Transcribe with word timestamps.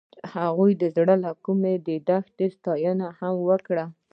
هغې 0.33 0.69
د 0.81 0.83
زړه 0.95 1.15
له 1.25 1.31
کومې 1.45 1.73
د 1.87 1.89
دښته 2.07 2.45
ستاینه 2.55 3.07
هم 3.19 3.35
وکړه. 3.49 3.85